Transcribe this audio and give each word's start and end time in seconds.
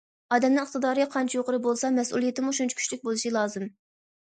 ئادەمنىڭ 0.35 0.61
ئىقتىدارى 0.67 1.05
قانچە 1.17 1.37
يۇقىرى 1.39 1.59
بولسا، 1.67 1.93
مەسئۇلىيىتىمۇ 1.99 2.57
شۇنچە 2.61 2.81
كۈچلۈك 2.83 3.07
بولۇشى 3.07 3.37
لازىم. 3.39 3.71